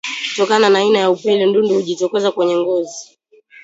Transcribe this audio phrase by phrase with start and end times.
[0.29, 3.17] Kutokana na aina ya upele ndundu hujitokeza kwenye ngozi